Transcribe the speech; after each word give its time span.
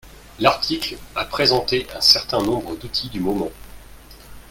L'article 0.39 0.97
a 1.15 1.25
présenté 1.25 1.85
un 1.95 2.01
certain 2.01 2.41
nombres 2.41 2.75
d'outils 2.75 3.09
du 3.09 3.19
moment 3.19 3.51